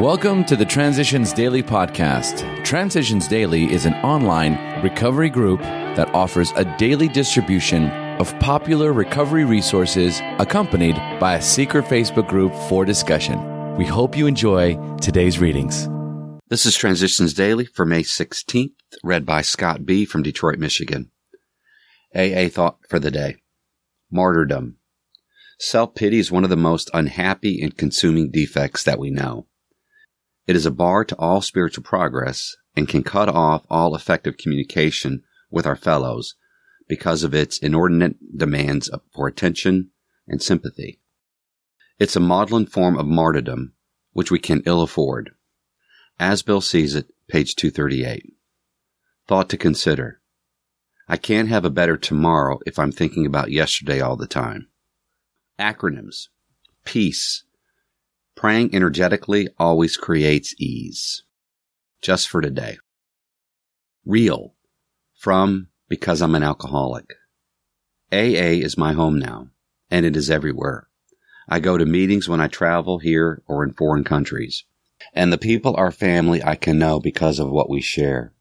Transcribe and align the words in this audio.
Welcome 0.00 0.44
to 0.46 0.56
the 0.56 0.64
Transitions 0.64 1.32
Daily 1.32 1.62
podcast. 1.62 2.64
Transitions 2.64 3.28
Daily 3.28 3.72
is 3.72 3.86
an 3.86 3.94
online 4.02 4.82
recovery 4.82 5.30
group 5.30 5.60
that 5.60 6.12
offers 6.12 6.50
a 6.56 6.64
daily 6.78 7.06
distribution 7.06 7.90
of 8.18 8.36
popular 8.40 8.92
recovery 8.92 9.44
resources 9.44 10.20
accompanied 10.40 10.96
by 11.20 11.36
a 11.36 11.40
secret 11.40 11.84
Facebook 11.84 12.28
group 12.28 12.52
for 12.68 12.84
discussion. 12.84 13.76
We 13.76 13.86
hope 13.86 14.16
you 14.16 14.26
enjoy 14.26 14.74
today's 14.96 15.38
readings. 15.38 15.88
This 16.48 16.66
is 16.66 16.74
Transitions 16.76 17.32
Daily 17.32 17.64
for 17.64 17.86
May 17.86 18.02
16th, 18.02 18.72
read 19.04 19.24
by 19.24 19.42
Scott 19.42 19.86
B. 19.86 20.04
from 20.04 20.24
Detroit, 20.24 20.58
Michigan. 20.58 21.12
AA 22.16 22.48
thought 22.48 22.78
for 22.88 22.98
the 22.98 23.12
day. 23.12 23.36
Martyrdom. 24.10 24.76
Self-pity 25.60 26.18
is 26.18 26.32
one 26.32 26.42
of 26.42 26.50
the 26.50 26.56
most 26.56 26.90
unhappy 26.92 27.62
and 27.62 27.76
consuming 27.76 28.32
defects 28.32 28.82
that 28.82 28.98
we 28.98 29.10
know. 29.12 29.46
It 30.46 30.56
is 30.56 30.66
a 30.66 30.70
bar 30.70 31.04
to 31.04 31.16
all 31.16 31.40
spiritual 31.40 31.84
progress 31.84 32.56
and 32.76 32.88
can 32.88 33.02
cut 33.02 33.28
off 33.28 33.64
all 33.70 33.94
effective 33.94 34.36
communication 34.36 35.22
with 35.50 35.66
our 35.66 35.76
fellows 35.76 36.34
because 36.88 37.22
of 37.22 37.34
its 37.34 37.58
inordinate 37.58 38.16
demands 38.36 38.90
for 39.14 39.26
attention 39.26 39.90
and 40.28 40.42
sympathy. 40.42 41.00
It's 41.98 42.16
a 42.16 42.20
maudlin 42.20 42.66
form 42.66 42.98
of 42.98 43.06
martyrdom 43.06 43.74
which 44.12 44.30
we 44.30 44.38
can 44.38 44.62
ill 44.66 44.82
afford. 44.82 45.30
As 46.18 46.42
Bill 46.42 46.60
sees 46.60 46.94
it, 46.94 47.06
page 47.28 47.56
238. 47.56 48.32
Thought 49.26 49.48
to 49.50 49.56
consider. 49.56 50.20
I 51.08 51.16
can't 51.16 51.48
have 51.48 51.64
a 51.64 51.70
better 51.70 51.96
tomorrow 51.96 52.60
if 52.66 52.78
I'm 52.78 52.92
thinking 52.92 53.26
about 53.26 53.50
yesterday 53.50 54.00
all 54.00 54.16
the 54.16 54.26
time. 54.26 54.68
Acronyms. 55.58 56.28
Peace, 56.84 57.44
Praying 58.36 58.74
energetically 58.74 59.48
always 59.58 59.96
creates 59.96 60.54
ease. 60.58 61.22
Just 62.02 62.28
for 62.28 62.40
today. 62.40 62.78
Real. 64.04 64.54
From 65.14 65.68
because 65.88 66.20
I'm 66.20 66.34
an 66.34 66.42
alcoholic. 66.42 67.14
AA 68.12 68.58
is 68.60 68.76
my 68.76 68.92
home 68.92 69.18
now, 69.18 69.50
and 69.88 70.04
it 70.04 70.16
is 70.16 70.30
everywhere. 70.30 70.88
I 71.48 71.60
go 71.60 71.78
to 71.78 71.86
meetings 71.86 72.28
when 72.28 72.40
I 72.40 72.48
travel 72.48 72.98
here 72.98 73.42
or 73.46 73.62
in 73.62 73.72
foreign 73.72 74.04
countries, 74.04 74.64
and 75.12 75.32
the 75.32 75.38
people 75.38 75.76
are 75.76 75.92
family 75.92 76.42
I 76.42 76.56
can 76.56 76.78
know 76.78 76.98
because 76.98 77.38
of 77.38 77.50
what 77.50 77.70
we 77.70 77.80
share. 77.80 78.32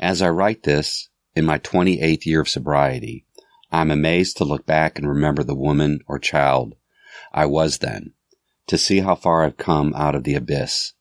As 0.00 0.20
I 0.20 0.28
write 0.30 0.64
this, 0.64 1.08
in 1.36 1.44
my 1.44 1.58
28th 1.60 2.26
year 2.26 2.40
of 2.40 2.48
sobriety, 2.48 3.26
I'm 3.70 3.92
amazed 3.92 4.38
to 4.38 4.44
look 4.44 4.66
back 4.66 4.98
and 4.98 5.08
remember 5.08 5.44
the 5.44 5.54
woman 5.54 6.00
or 6.08 6.18
child 6.18 6.74
I 7.32 7.46
was 7.46 7.78
then 7.78 8.14
to 8.68 8.78
see 8.78 9.00
how 9.00 9.14
far 9.14 9.44
I've 9.44 9.56
come 9.56 9.94
out 9.96 10.14
of 10.14 10.24
the 10.24 10.34
abyss. 10.34 10.92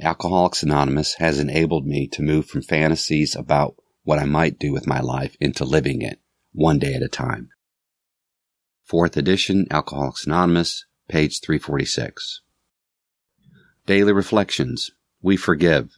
Alcoholics 0.00 0.62
Anonymous 0.62 1.14
has 1.14 1.40
enabled 1.40 1.86
me 1.86 2.06
to 2.08 2.22
move 2.22 2.46
from 2.46 2.62
fantasies 2.62 3.34
about 3.34 3.76
what 4.04 4.18
I 4.18 4.24
might 4.24 4.58
do 4.58 4.72
with 4.72 4.86
my 4.86 5.00
life 5.00 5.34
into 5.40 5.64
living 5.64 6.02
it, 6.02 6.20
one 6.52 6.78
day 6.78 6.94
at 6.94 7.02
a 7.02 7.08
time. 7.08 7.48
Fourth 8.84 9.16
edition, 9.16 9.66
Alcoholics 9.70 10.26
Anonymous, 10.26 10.84
page 11.08 11.40
346. 11.40 12.42
Daily 13.86 14.12
Reflections. 14.12 14.90
We 15.22 15.36
forgive. 15.36 15.96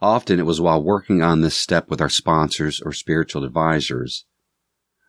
Often 0.00 0.38
it 0.38 0.46
was 0.46 0.60
while 0.60 0.82
working 0.82 1.22
on 1.22 1.40
this 1.40 1.56
step 1.56 1.88
with 1.88 2.02
our 2.02 2.10
sponsors 2.10 2.80
or 2.82 2.92
spiritual 2.92 3.44
advisors 3.44 4.26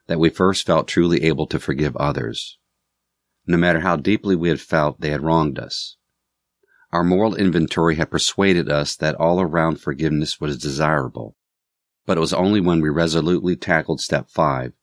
that 0.07 0.19
we 0.19 0.29
first 0.29 0.65
felt 0.65 0.87
truly 0.87 1.23
able 1.25 1.45
to 1.47 1.59
forgive 1.59 1.95
others 1.97 2.57
no 3.47 3.57
matter 3.57 3.79
how 3.79 3.95
deeply 3.95 4.35
we 4.35 4.49
had 4.49 4.59
felt 4.59 4.99
they 4.99 5.09
had 5.09 5.23
wronged 5.23 5.57
us. 5.57 5.95
Our 6.91 7.03
moral 7.03 7.35
inventory 7.35 7.95
had 7.95 8.11
persuaded 8.11 8.69
us 8.69 8.95
that 8.97 9.15
all 9.15 9.41
around 9.41 9.81
forgiveness 9.81 10.39
was 10.39 10.57
desirable, 10.57 11.35
but 12.05 12.17
it 12.17 12.21
was 12.21 12.33
only 12.33 12.61
when 12.61 12.81
we 12.81 12.89
resolutely 12.89 13.55
tackled 13.55 14.01
step 14.01 14.29
five 14.29 14.73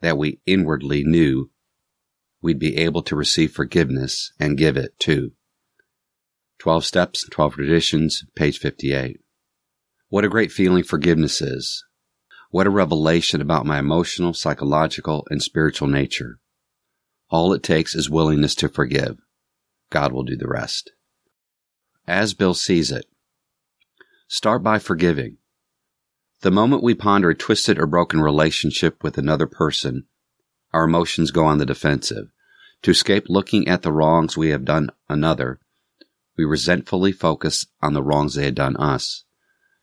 that 0.00 0.18
we 0.18 0.40
inwardly 0.46 1.04
knew 1.04 1.50
we'd 2.40 2.58
be 2.58 2.76
able 2.76 3.02
to 3.02 3.16
receive 3.16 3.52
forgiveness 3.52 4.32
and 4.38 4.58
give 4.58 4.76
it 4.76 4.98
too. 4.98 5.32
12 6.58 6.84
Steps, 6.84 7.26
12 7.28 7.54
Traditions, 7.54 8.24
page 8.34 8.58
58. 8.58 9.20
What 10.08 10.24
a 10.24 10.28
great 10.28 10.52
feeling 10.52 10.84
forgiveness 10.84 11.40
is. 11.40 11.84
What 12.50 12.66
a 12.66 12.70
revelation 12.70 13.40
about 13.40 13.64
my 13.64 13.78
emotional, 13.78 14.34
psychological, 14.34 15.26
and 15.30 15.42
spiritual 15.42 15.88
nature. 15.88 16.38
All 17.32 17.54
it 17.54 17.62
takes 17.62 17.94
is 17.94 18.10
willingness 18.10 18.54
to 18.56 18.68
forgive. 18.68 19.16
God 19.88 20.12
will 20.12 20.22
do 20.22 20.36
the 20.36 20.46
rest. 20.46 20.92
As 22.06 22.34
Bill 22.34 22.52
sees 22.52 22.90
it, 22.90 23.06
start 24.28 24.62
by 24.62 24.78
forgiving. 24.78 25.38
The 26.42 26.50
moment 26.50 26.82
we 26.82 26.92
ponder 26.92 27.30
a 27.30 27.34
twisted 27.34 27.78
or 27.78 27.86
broken 27.86 28.20
relationship 28.20 29.02
with 29.02 29.16
another 29.16 29.46
person, 29.46 30.04
our 30.74 30.84
emotions 30.84 31.30
go 31.30 31.46
on 31.46 31.56
the 31.56 31.64
defensive. 31.64 32.26
To 32.82 32.90
escape 32.90 33.24
looking 33.30 33.66
at 33.66 33.80
the 33.80 33.92
wrongs 33.92 34.36
we 34.36 34.50
have 34.50 34.66
done 34.66 34.90
another, 35.08 35.58
we 36.36 36.44
resentfully 36.44 37.12
focus 37.12 37.64
on 37.80 37.94
the 37.94 38.02
wrongs 38.02 38.34
they 38.34 38.44
had 38.44 38.54
done 38.54 38.76
us. 38.76 39.24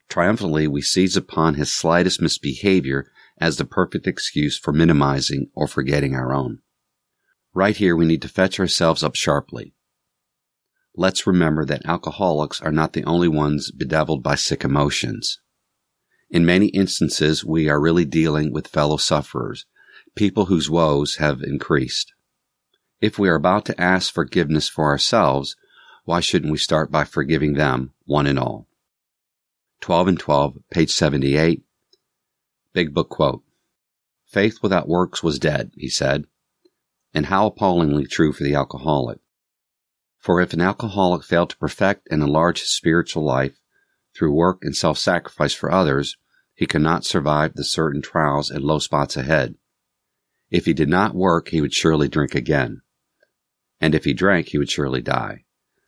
Triumphantly, 0.08 0.68
we 0.68 0.84
seize 0.84 1.18
upon 1.18 1.56
his 1.56 1.74
slightest 1.74 2.22
misbehavior 2.22 3.12
as 3.40 3.58
the 3.58 3.66
perfect 3.66 4.06
excuse 4.06 4.56
for 4.60 4.72
minimizing 4.72 5.50
or 5.56 5.68
forgetting 5.68 6.14
our 6.14 6.32
own. 6.32 6.60
Right 7.54 7.76
here, 7.76 7.96
we 7.96 8.06
need 8.06 8.22
to 8.22 8.30
fetch 8.30 8.60
ourselves 8.60 9.04
up 9.04 9.16
sharply. 9.16 9.74
Let's 10.96 11.26
remember 11.26 11.66
that 11.66 11.86
alcoholics 11.86 12.62
are 12.62 12.72
not 12.72 12.94
the 12.94 13.04
only 13.06 13.28
ones 13.28 13.72
bedeviled 13.72 14.22
by 14.22 14.36
sick 14.36 14.64
emotions. 14.64 15.40
In 16.30 16.46
many 16.46 16.68
instances, 16.68 17.44
we 17.44 17.68
are 17.68 17.82
really 17.82 18.06
dealing 18.06 18.54
with 18.54 18.68
fellow 18.68 18.98
sufferers, 18.98 19.66
people 20.16 20.46
whose 20.46 20.70
woes 20.70 21.16
have 21.16 21.42
increased. 21.42 22.14
If 23.02 23.18
we 23.18 23.30
are 23.30 23.36
about 23.36 23.66
to 23.66 23.82
ask 23.82 24.14
forgiveness 24.14 24.70
for 24.70 24.86
ourselves, 24.86 25.56
why 26.06 26.20
shouldn't 26.20 26.52
we 26.52 26.58
start 26.58 26.92
by 26.92 27.04
forgiving 27.04 27.54
them, 27.54 27.94
one 28.06 28.28
and 28.28 28.38
all? 28.38 28.68
12 29.82 30.08
and 30.10 30.20
12, 30.20 30.58
page 30.70 30.92
78. 30.92 31.64
Big 32.74 32.94
Book 32.94 33.10
quote. 33.10 33.42
Faith 34.28 34.60
without 34.62 34.88
works 34.88 35.24
was 35.24 35.40
dead, 35.40 35.72
he 35.76 35.90
said 35.90 36.26
and 37.14 37.28
how 37.28 37.48
appallingly 37.48 38.06
true 38.06 38.32
for 38.32 38.44
the 38.44 38.56
alcoholic. 38.56 39.20
For 40.18 40.42
if 40.42 40.54
an 40.54 40.62
alcoholic 40.62 41.24
failed 41.24 41.52
to 41.52 41.58
perfect 41.58 42.08
and 42.12 42.22
enlarge 42.22 42.60
his 42.60 42.74
spiritual 42.74 43.24
life 43.24 43.60
through 44.16 44.34
work 44.34 44.60
and 44.64 44.76
self-sacrifice 44.76 45.54
for 45.54 45.72
others, 45.72 46.18
he 46.54 46.66
could 46.66 46.82
not 46.82 47.06
survive 47.06 47.54
the 47.54 47.64
certain 47.64 48.02
trials 48.02 48.52
and 48.52 48.64
low 48.64 48.80
spots 48.80 49.16
ahead. 49.16 49.56
If 50.52 50.66
he 50.66 50.74
did 50.74 50.90
not 50.90 51.16
work, 51.16 51.50
he 51.50 51.62
would 51.62 51.74
surely 51.74 52.10
drink 52.10 52.36
again. 52.36 52.82
And 53.80 53.96
if 53.96 54.04
he 54.04 54.14
drank, 54.14 54.50
he 54.50 54.58
would 54.58 54.70
surely 54.70 55.02
die. 55.02 55.46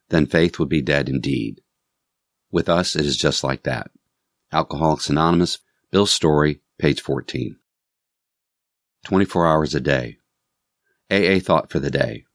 Then 0.09 0.27
faith 0.27 0.59
would 0.59 0.69
be 0.69 0.81
dead 0.81 1.09
indeed. 1.09 1.61
With 2.51 2.69
us, 2.69 2.95
it 2.95 3.05
is 3.05 3.17
just 3.17 3.43
like 3.43 3.63
that. 3.63 3.91
Alcoholics 4.51 5.09
Anonymous, 5.09 5.59
Bill's 5.91 6.11
Story, 6.11 6.61
page 6.77 7.01
14. 7.01 7.57
24 9.03 9.47
hours 9.47 9.75
a 9.75 9.81
day. 9.81 10.17
AA 11.11 11.39
thought 11.39 11.69
for 11.69 11.79
the 11.79 11.91
day. 11.91 12.25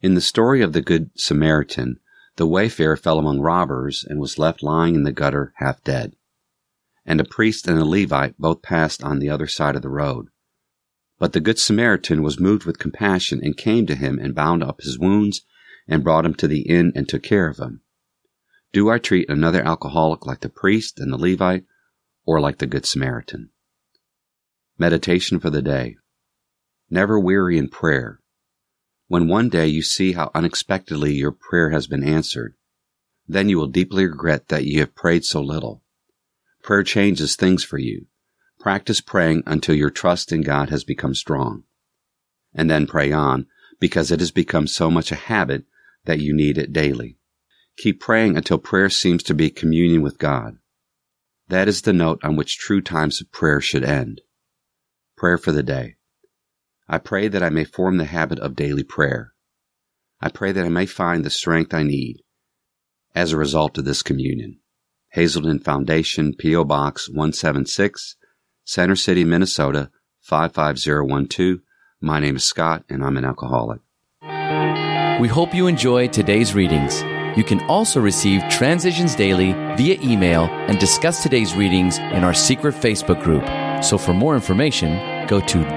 In 0.00 0.14
the 0.14 0.20
story 0.20 0.62
of 0.62 0.72
the 0.72 0.80
Good 0.80 1.10
Samaritan, 1.16 1.98
the 2.36 2.46
wayfarer 2.46 2.96
fell 2.96 3.18
among 3.18 3.40
robbers 3.40 4.04
and 4.08 4.20
was 4.20 4.38
left 4.38 4.62
lying 4.62 4.94
in 4.94 5.02
the 5.02 5.12
gutter 5.12 5.52
half 5.56 5.82
dead. 5.82 6.14
And 7.04 7.20
a 7.20 7.24
priest 7.24 7.66
and 7.66 7.78
a 7.78 7.84
Levite 7.84 8.38
both 8.38 8.62
passed 8.62 9.02
on 9.02 9.18
the 9.18 9.28
other 9.28 9.48
side 9.48 9.74
of 9.74 9.82
the 9.82 9.88
road. 9.88 10.28
But 11.18 11.32
the 11.32 11.40
Good 11.40 11.58
Samaritan 11.58 12.22
was 12.22 12.38
moved 12.38 12.64
with 12.64 12.78
compassion 12.78 13.40
and 13.42 13.56
came 13.56 13.86
to 13.86 13.96
him 13.96 14.20
and 14.20 14.36
bound 14.36 14.62
up 14.62 14.82
his 14.82 14.98
wounds 14.98 15.44
and 15.88 16.04
brought 16.04 16.24
him 16.24 16.34
to 16.34 16.46
the 16.46 16.60
inn 16.60 16.92
and 16.94 17.08
took 17.08 17.24
care 17.24 17.48
of 17.48 17.58
him. 17.58 17.80
Do 18.72 18.88
I 18.88 18.98
treat 18.98 19.28
another 19.28 19.62
alcoholic 19.62 20.24
like 20.26 20.40
the 20.40 20.48
priest 20.48 21.00
and 21.00 21.12
the 21.12 21.18
Levite 21.18 21.64
or 22.24 22.40
like 22.40 22.58
the 22.58 22.66
Good 22.66 22.86
Samaritan? 22.86 23.50
Meditation 24.78 25.40
for 25.40 25.50
the 25.50 25.62
day. 25.62 25.96
Never 26.90 27.18
weary 27.20 27.58
in 27.58 27.68
prayer. 27.68 28.20
When 29.08 29.28
one 29.28 29.48
day 29.48 29.66
you 29.66 29.82
see 29.82 30.12
how 30.12 30.30
unexpectedly 30.34 31.14
your 31.14 31.32
prayer 31.32 31.70
has 31.70 31.86
been 31.86 32.02
answered, 32.02 32.54
then 33.26 33.48
you 33.48 33.58
will 33.58 33.66
deeply 33.66 34.06
regret 34.06 34.48
that 34.48 34.64
you 34.64 34.80
have 34.80 34.94
prayed 34.94 35.24
so 35.24 35.42
little. 35.42 35.82
Prayer 36.62 36.82
changes 36.82 37.36
things 37.36 37.62
for 37.62 37.78
you. 37.78 38.06
Practice 38.58 39.00
praying 39.00 39.42
until 39.46 39.74
your 39.74 39.90
trust 39.90 40.32
in 40.32 40.40
God 40.42 40.70
has 40.70 40.82
become 40.82 41.14
strong. 41.14 41.64
And 42.54 42.70
then 42.70 42.86
pray 42.86 43.12
on, 43.12 43.46
because 43.78 44.10
it 44.10 44.20
has 44.20 44.30
become 44.30 44.66
so 44.66 44.90
much 44.90 45.12
a 45.12 45.16
habit 45.16 45.64
that 46.06 46.20
you 46.20 46.34
need 46.34 46.56
it 46.56 46.72
daily. 46.72 47.18
Keep 47.76 48.00
praying 48.00 48.36
until 48.36 48.58
prayer 48.58 48.88
seems 48.88 49.22
to 49.24 49.34
be 49.34 49.50
communion 49.50 50.02
with 50.02 50.18
God. 50.18 50.56
That 51.48 51.68
is 51.68 51.82
the 51.82 51.92
note 51.92 52.20
on 52.24 52.34
which 52.34 52.58
true 52.58 52.80
times 52.80 53.20
of 53.20 53.30
prayer 53.30 53.60
should 53.60 53.84
end. 53.84 54.22
Prayer 55.16 55.38
for 55.38 55.52
the 55.52 55.62
day. 55.62 55.97
I 56.88 56.98
pray 56.98 57.28
that 57.28 57.42
I 57.42 57.50
may 57.50 57.64
form 57.64 57.98
the 57.98 58.06
habit 58.06 58.38
of 58.38 58.56
daily 58.56 58.82
prayer. 58.82 59.34
I 60.20 60.30
pray 60.30 60.52
that 60.52 60.64
I 60.64 60.70
may 60.70 60.86
find 60.86 61.22
the 61.22 61.30
strength 61.30 61.74
I 61.74 61.82
need 61.82 62.22
as 63.14 63.32
a 63.32 63.36
result 63.36 63.76
of 63.76 63.84
this 63.84 64.02
communion. 64.02 64.60
Hazelden 65.10 65.58
Foundation, 65.58 66.34
P.O. 66.34 66.64
Box 66.64 67.08
176, 67.08 68.16
Center 68.64 68.96
City, 68.96 69.24
Minnesota 69.24 69.90
55012. 70.22 71.60
My 72.00 72.20
name 72.20 72.36
is 72.36 72.44
Scott, 72.44 72.84
and 72.88 73.04
I'm 73.04 73.16
an 73.16 73.24
alcoholic. 73.24 73.80
We 75.20 75.28
hope 75.28 75.54
you 75.54 75.66
enjoy 75.66 76.08
today's 76.08 76.54
readings. 76.54 77.02
You 77.36 77.44
can 77.44 77.60
also 77.68 78.00
receive 78.00 78.42
Transitions 78.48 79.14
Daily 79.14 79.52
via 79.76 80.00
email 80.00 80.44
and 80.44 80.78
discuss 80.78 81.22
today's 81.22 81.54
readings 81.54 81.98
in 81.98 82.24
our 82.24 82.34
secret 82.34 82.74
Facebook 82.74 83.22
group. 83.22 83.44
So 83.84 83.98
for 83.98 84.14
more 84.14 84.34
information, 84.34 85.26
go 85.26 85.40
to 85.40 85.76